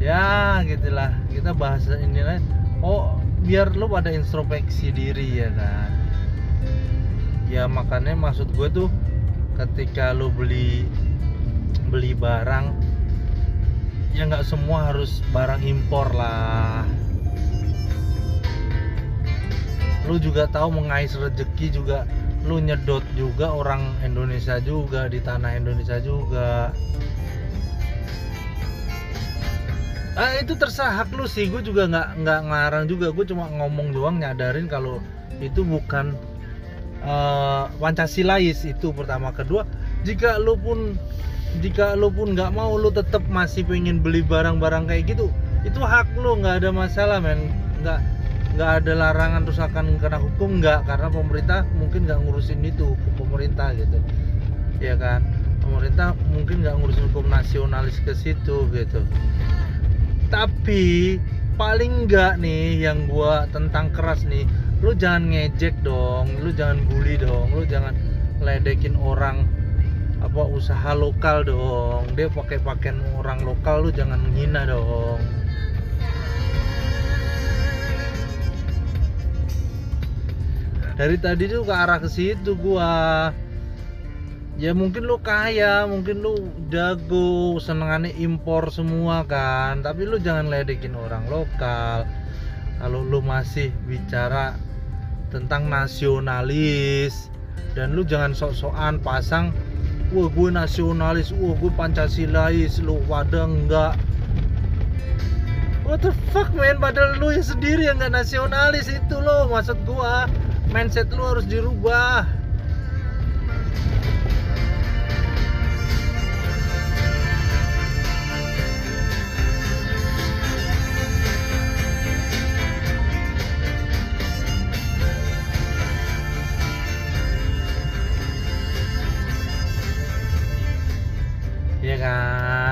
Ya 0.00 0.64
gitulah. 0.64 1.12
Kita 1.28 1.52
bahas 1.52 1.84
ini 1.92 2.24
lah 2.24 2.40
oh 2.80 3.20
biar 3.44 3.76
lo 3.76 3.86
pada 3.86 4.10
introspeksi 4.10 4.90
diri 4.90 5.44
ya 5.44 5.52
kan 5.54 6.05
ya 7.46 7.70
makanya 7.70 8.18
maksud 8.18 8.50
gue 8.54 8.68
tuh 8.70 8.88
ketika 9.54 10.10
lo 10.10 10.28
beli 10.28 10.84
beli 11.86 12.12
barang 12.12 12.74
ya 14.16 14.26
nggak 14.26 14.48
semua 14.48 14.90
harus 14.92 15.20
barang 15.30 15.60
impor 15.60 16.08
lah. 16.16 16.88
Lu 20.08 20.16
juga 20.16 20.48
tahu 20.48 20.80
mengais 20.80 21.12
rezeki 21.12 21.66
juga 21.68 22.08
lu 22.46 22.62
nyedot 22.62 23.02
juga 23.18 23.50
orang 23.50 23.92
Indonesia 24.06 24.56
juga 24.62 25.10
di 25.10 25.18
tanah 25.20 25.58
Indonesia 25.58 25.98
juga. 26.00 26.70
Ah 30.16 30.32
itu 30.40 30.56
terserah 30.56 31.04
hak 31.04 31.12
lu 31.12 31.28
sih. 31.28 31.52
Gue 31.52 31.60
juga 31.60 31.84
nggak 31.84 32.24
nggak 32.24 32.40
ngarang 32.48 32.84
juga. 32.88 33.12
Gue 33.12 33.28
cuma 33.28 33.52
ngomong 33.52 33.92
doang 33.92 34.16
nyadarin 34.16 34.64
kalau 34.64 34.96
itu 35.44 35.60
bukan 35.60 36.16
uh, 37.06 37.70
Pancasilais 37.78 38.58
itu 38.66 38.90
pertama. 38.90 39.30
Kedua 39.30 39.62
jika 40.02 40.36
lu 40.42 40.58
pun 40.58 40.98
jika 41.62 41.96
lu 41.96 42.12
pun 42.12 42.36
nggak 42.36 42.52
mau 42.52 42.74
lu 42.76 42.92
tetap 42.92 43.24
masih 43.32 43.64
pengen 43.64 44.02
beli 44.02 44.20
barang-barang 44.20 44.90
kayak 44.90 45.16
gitu 45.16 45.32
itu 45.64 45.80
hak 45.80 46.06
lu 46.18 46.36
nggak 46.42 46.62
ada 46.62 46.70
masalah 46.74 47.18
men. 47.22 47.54
Nggak 47.80 48.00
nggak 48.56 48.70
ada 48.82 48.92
larangan 48.96 49.44
terus 49.44 49.60
akan 49.60 50.00
kena 50.00 50.16
hukum 50.16 50.64
nggak 50.64 50.88
karena 50.88 51.08
pemerintah 51.12 51.60
mungkin 51.76 52.08
nggak 52.08 52.18
ngurusin 52.24 52.60
itu 52.66 52.98
pemerintah 53.14 53.72
gitu. 53.76 53.98
Ya 54.82 54.98
kan? 54.98 55.24
Pemerintah 55.62 56.14
mungkin 56.30 56.62
nggak 56.62 56.76
ngurusin 56.78 57.04
hukum 57.10 57.26
nasionalis 57.30 57.98
ke 58.02 58.12
situ 58.14 58.68
gitu. 58.72 59.00
Tapi 60.30 61.16
paling 61.56 62.06
nggak 62.06 62.38
nih 62.40 62.84
yang 62.84 63.08
gua 63.08 63.48
tentang 63.48 63.88
keras 63.92 64.28
nih 64.28 64.44
lu 64.84 64.92
jangan 64.92 65.32
ngejek 65.32 65.80
dong 65.80 66.28
lu 66.44 66.52
jangan 66.52 66.84
bully 66.84 67.16
dong 67.16 67.48
lu 67.52 67.64
jangan 67.64 67.96
ledekin 68.40 68.94
orang 69.00 69.48
apa 70.20 70.42
usaha 70.48 70.90
lokal 70.96 71.44
dong. 71.44 72.16
Dia 72.16 72.32
pakai 72.32 72.58
pakaian 72.60 73.00
orang 73.16 73.44
lokal 73.44 73.88
lu 73.88 73.90
jangan 73.92 74.20
menghina 74.20 74.64
dong. 74.64 75.20
Dari 80.96 81.16
tadi 81.20 81.44
tuh 81.44 81.60
ke 81.60 81.74
arah 81.76 82.00
ke 82.00 82.08
situ 82.08 82.56
gua. 82.56 83.28
Ya 84.56 84.72
mungkin 84.72 85.04
lu 85.04 85.20
kaya 85.20 85.84
mungkin 85.84 86.24
lu 86.24 86.48
jago 86.72 87.60
senengannya 87.60 88.16
impor 88.16 88.72
semua 88.72 89.28
kan. 89.28 89.84
Tapi 89.84 90.08
lu 90.08 90.16
jangan 90.16 90.48
ledekin 90.48 90.96
orang 90.96 91.28
lokal. 91.28 92.08
Kalau 92.80 93.04
lu 93.04 93.20
masih 93.20 93.68
bicara 93.84 94.56
tentang 95.36 95.68
nasionalis. 95.68 97.28
Dan 97.76 97.92
lu 97.92 98.00
jangan 98.08 98.32
sok-sokan 98.32 99.04
pasang 99.04 99.52
wah 100.16 100.28
gue 100.32 100.48
nasionalis 100.48 101.34
wah 101.36 101.52
gue 101.60 101.72
pancasilais 101.76 102.80
lu 102.80 102.96
pada 103.04 103.44
enggak. 103.44 104.00
What 105.84 106.02
the 106.02 106.10
fuck 106.34 106.50
man? 106.56 106.82
Padahal 106.82 107.20
lu 107.20 107.30
yang 107.30 107.46
sendiri 107.46 107.86
yang 107.86 108.02
nggak 108.02 108.16
nasionalis 108.24 108.90
itu 108.90 109.16
loh 109.22 109.46
maksud 109.46 109.78
gua. 109.86 110.26
Mindset 110.74 111.14
lu 111.14 111.22
harus 111.22 111.46
dirubah 111.46 112.26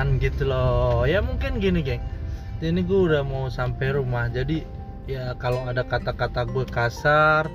kan 0.05 0.21
gitu 0.21 0.45
loh. 0.45 1.09
Ya 1.09 1.25
mungkin 1.25 1.57
gini 1.57 1.81
geng. 1.81 2.03
Ini 2.61 2.85
gue 2.85 2.99
udah 3.11 3.25
mau 3.25 3.49
sampai 3.49 3.97
rumah 3.97 4.29
jadi 4.29 4.61
ya 5.09 5.33
kalau 5.41 5.65
ada 5.65 5.83
kata-kata 5.83 6.45
gue 6.45 6.65
kasar 6.69 7.49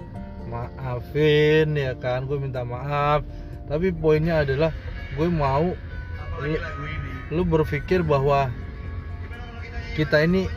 maafin 0.50 1.78
ya 1.78 1.94
kan? 1.94 2.26
Gue 2.26 2.42
minta 2.42 2.66
maaf. 2.66 3.22
Tapi 3.70 3.94
poinnya 3.94 4.42
adalah 4.42 4.74
gue 5.14 5.30
mau 5.30 5.70
lu, 6.42 6.58
lu 7.30 7.42
berpikir 7.46 8.02
bahwa 8.02 8.50
kita 9.94 10.26
ini 10.26 10.50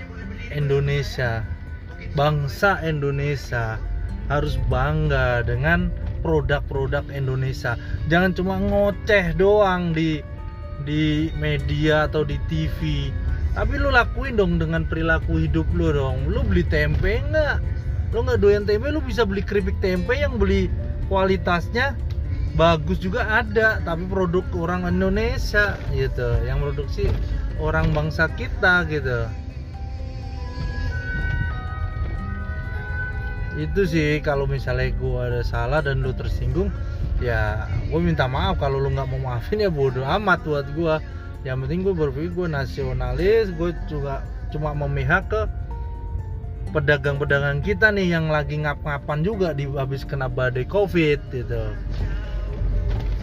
Indonesia 0.50 1.46
bangsa 2.18 2.82
Indonesia 2.82 3.78
harus 4.34 4.58
bangga 4.66 5.46
dengan 5.46 5.94
produk-produk 6.26 7.06
Indonesia. 7.14 7.78
Jangan 8.10 8.32
cuma 8.34 8.56
ngoceh 8.58 9.36
doang 9.36 9.92
di 9.92 10.33
di 10.84 11.32
media 11.40 12.06
atau 12.08 12.28
di 12.28 12.36
TV 12.52 13.12
tapi 13.54 13.78
lu 13.78 13.94
lakuin 13.94 14.34
dong 14.34 14.58
dengan 14.58 14.82
perilaku 14.82 15.46
hidup 15.46 15.70
lu 15.78 15.94
dong. 15.94 16.26
Lu 16.26 16.42
beli 16.42 16.66
tempe 16.66 17.22
nggak 17.22 17.62
lu 18.14 18.26
nggak 18.26 18.42
doyan 18.42 18.66
tempe 18.66 18.90
lu 18.90 19.02
bisa 19.02 19.26
beli 19.26 19.46
keripik 19.46 19.78
tempe 19.78 20.18
yang 20.18 20.42
beli 20.42 20.74
kualitasnya 21.06 21.94
bagus 22.58 22.98
juga 22.98 23.30
ada. 23.30 23.78
Tapi 23.86 24.10
produk 24.10 24.42
orang 24.58 24.90
Indonesia 24.90 25.78
gitu. 25.94 26.42
Yang 26.50 26.58
produksi 26.66 27.06
orang 27.62 27.94
bangsa 27.94 28.26
kita 28.34 28.90
gitu. 28.90 29.30
Itu 33.54 33.86
sih 33.86 34.18
kalau 34.26 34.50
misalnya 34.50 34.90
gue 34.98 35.20
ada 35.22 35.46
salah 35.46 35.86
dan 35.86 36.02
lu 36.02 36.10
tersinggung 36.10 36.74
ya 37.24 37.72
gue 37.88 38.00
minta 38.04 38.28
maaf 38.28 38.60
kalau 38.60 38.84
lu 38.84 38.92
nggak 38.92 39.08
mau 39.08 39.32
maafin 39.32 39.64
ya 39.64 39.72
bodoh 39.72 40.04
amat 40.04 40.44
buat 40.44 40.68
gue 40.76 40.96
yang 41.48 41.64
penting 41.64 41.88
gue 41.88 41.96
berpikir 41.96 42.36
gue 42.36 42.48
nasionalis 42.52 43.56
gue 43.56 43.72
juga 43.88 44.28
cuma 44.52 44.76
memihak 44.76 45.32
ke 45.32 45.42
pedagang-pedagang 46.74 47.62
kita 47.62 47.94
nih 47.94 48.18
yang 48.18 48.34
lagi 48.34 48.58
ngap-ngapan 48.58 49.22
juga 49.22 49.54
di 49.54 49.70
habis 49.70 50.02
kena 50.02 50.26
badai 50.26 50.66
covid 50.66 51.22
gitu. 51.30 51.64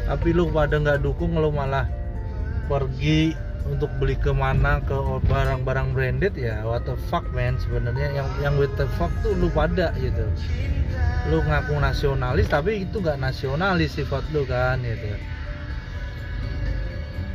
Tapi 0.06 0.28
lu 0.30 0.46
pada 0.54 0.78
nggak 0.78 1.02
dukung 1.02 1.34
lu 1.34 1.50
malah 1.50 1.90
pergi 2.70 3.34
untuk 3.68 3.92
beli 4.00 4.16
ke 4.16 4.32
mana 4.32 4.80
ke 4.84 4.96
barang-barang 5.28 5.92
branded 5.92 6.32
ya 6.38 6.64
what 6.64 6.86
the 6.88 6.96
fuck 7.12 7.26
man 7.36 7.60
sebenarnya. 7.60 8.12
Yang 8.16 8.28
yang 8.40 8.54
what 8.56 8.72
the 8.80 8.88
fuck 8.96 9.12
tuh 9.20 9.36
lu 9.36 9.52
pada 9.52 9.92
gitu. 10.00 10.24
Lu 11.28 11.44
ngaku 11.44 11.76
nasionalis 11.76 12.48
tapi 12.48 12.88
itu 12.88 13.02
nggak 13.02 13.20
nasionalis 13.20 13.92
sifat 13.98 14.24
lu 14.32 14.48
kan 14.48 14.80
gitu. 14.80 15.12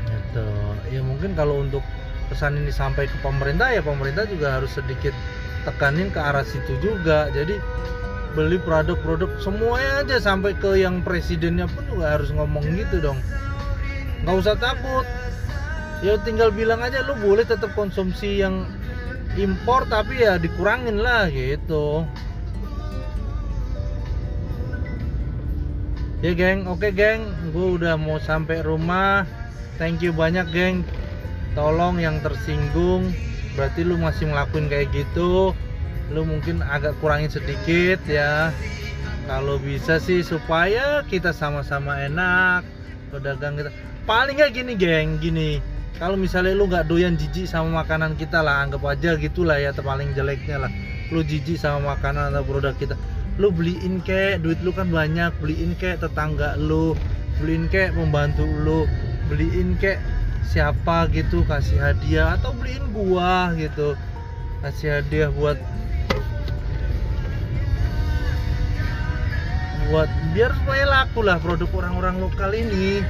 Gitu. 0.10 0.50
Ya 0.90 1.02
mungkin 1.06 1.38
kalau 1.38 1.62
untuk 1.62 1.86
pesan 2.26 2.58
ini 2.58 2.74
sampai 2.74 3.06
ke 3.06 3.18
pemerintah 3.22 3.70
ya 3.70 3.86
pemerintah 3.86 4.26
juga 4.26 4.58
harus 4.58 4.74
sedikit 4.74 5.14
tekanin 5.66 6.10
ke 6.10 6.18
arah 6.18 6.46
situ 6.46 6.74
juga. 6.82 7.30
Jadi 7.30 7.58
beli 8.36 8.60
produk-produk 8.60 9.32
semuanya 9.40 10.04
aja 10.04 10.18
sampai 10.20 10.52
ke 10.60 10.76
yang 10.76 11.00
presidennya 11.06 11.72
pun 11.72 11.88
juga 11.88 12.20
harus 12.20 12.34
ngomong 12.36 12.66
gitu 12.76 13.00
dong. 13.00 13.20
Nggak 14.26 14.36
usah 14.42 14.56
takut 14.60 15.06
ya 16.04 16.20
tinggal 16.24 16.52
bilang 16.52 16.84
aja 16.84 17.06
lu 17.06 17.16
boleh 17.20 17.48
tetap 17.48 17.72
konsumsi 17.78 18.44
yang 18.44 18.68
impor 19.36 19.84
tapi 19.88 20.24
ya 20.24 20.40
dikurangin 20.40 21.00
lah 21.00 21.28
gitu. 21.28 22.08
Ya 26.24 26.32
geng. 26.34 26.66
Oke 26.66 26.90
geng. 26.90 27.28
Gue 27.54 27.78
udah 27.78 28.00
mau 28.00 28.18
sampai 28.18 28.66
rumah. 28.66 29.28
Thank 29.78 30.02
you 30.02 30.16
banyak 30.16 30.48
geng. 30.50 30.82
Tolong 31.54 32.02
yang 32.02 32.18
tersinggung. 32.24 33.14
Berarti 33.54 33.86
lu 33.86 34.00
masih 34.00 34.32
ngelakuin 34.32 34.72
kayak 34.72 34.90
gitu. 34.96 35.54
Lu 36.10 36.22
mungkin 36.26 36.64
agak 36.66 36.98
kurangin 36.98 37.30
sedikit 37.30 38.02
ya. 38.10 38.50
Kalau 39.28 39.62
bisa 39.62 40.02
sih 40.02 40.24
supaya 40.26 41.04
kita 41.06 41.30
sama-sama 41.36 42.00
enak. 42.02 42.66
Pedagang 43.14 43.60
kita. 43.60 43.70
Paling 44.08 44.40
nggak 44.40 44.54
gini 44.56 44.74
geng. 44.74 45.22
Gini 45.22 45.75
kalau 45.96 46.20
misalnya 46.20 46.52
lu 46.52 46.68
nggak 46.68 46.92
doyan 46.92 47.16
jijik 47.16 47.48
sama 47.48 47.84
makanan 47.84 48.20
kita 48.20 48.44
lah 48.44 48.68
anggap 48.68 48.84
aja 48.84 49.16
gitulah 49.16 49.56
ya 49.56 49.72
paling 49.72 50.12
jeleknya 50.12 50.68
lah. 50.68 50.72
Lu 51.14 51.24
jijik 51.24 51.56
sama 51.56 51.96
makanan 51.96 52.36
atau 52.36 52.44
produk 52.44 52.76
kita. 52.76 53.00
Lu 53.40 53.52
beliin 53.52 54.04
kek 54.04 54.44
duit 54.44 54.60
lu 54.60 54.76
kan 54.76 54.92
banyak. 54.92 55.32
Beliin 55.40 55.72
kek 55.80 56.04
tetangga 56.04 56.60
lu 56.60 57.00
beliin 57.40 57.72
kek 57.72 57.96
membantu 57.96 58.44
lu 58.44 58.84
beliin 59.32 59.80
kek 59.80 60.04
siapa 60.44 61.08
gitu 61.16 61.48
kasih 61.48 61.80
hadiah. 61.80 62.36
Atau 62.36 62.52
beliin 62.60 62.84
gua 62.92 63.56
gitu 63.56 63.96
kasih 64.60 65.00
hadiah 65.00 65.32
buat 65.32 65.56
buat 69.86 70.10
biar 70.34 70.50
supaya 70.50 70.84
laku 70.90 71.22
lah 71.22 71.38
produk 71.38 71.70
orang-orang 71.78 72.18
lokal 72.18 72.50
ini 72.58 73.06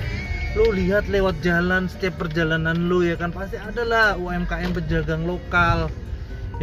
lu 0.55 0.71
lihat 0.71 1.11
lewat 1.11 1.35
jalan 1.43 1.91
setiap 1.91 2.15
perjalanan 2.15 2.87
lu 2.87 3.03
ya 3.03 3.19
kan? 3.19 3.29
Pasti 3.35 3.59
ada 3.59 3.83
lah 3.83 4.07
UMKM 4.15 4.71
pedagang 4.71 5.27
lokal. 5.27 5.91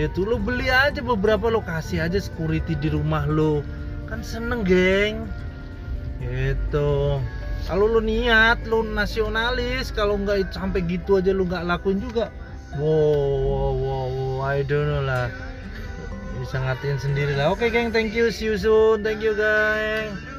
Itu 0.00 0.24
lu 0.24 0.40
beli 0.40 0.72
aja 0.72 1.04
beberapa 1.04 1.52
lokasi 1.52 2.00
aja 2.00 2.16
security 2.16 2.72
di 2.72 2.88
rumah 2.88 3.28
lu. 3.28 3.60
Kan 4.08 4.24
seneng 4.24 4.64
geng. 4.64 5.28
Itu 6.24 7.20
kalau 7.68 7.84
lu 7.84 8.00
niat 8.00 8.64
lu 8.64 8.80
nasionalis. 8.80 9.92
Kalau 9.92 10.16
nggak 10.16 10.56
sampai 10.56 10.80
gitu 10.88 11.20
aja 11.20 11.36
lu 11.36 11.44
nggak 11.44 11.68
lakuin 11.68 12.00
juga. 12.00 12.32
Wow 12.80 13.36
wow 13.44 13.72
wow. 13.76 14.48
I 14.48 14.64
don't 14.64 14.88
know 14.88 15.04
lah. 15.04 15.28
Bisa 16.40 16.56
ngatiin 16.64 16.96
sendiri 16.96 17.36
lah. 17.36 17.52
Oke 17.52 17.68
geng. 17.68 17.92
Thank 17.92 18.16
you. 18.16 18.32
See 18.32 18.48
you 18.48 18.56
soon. 18.56 19.04
Thank 19.04 19.20
you 19.20 19.36
guys 19.36 20.31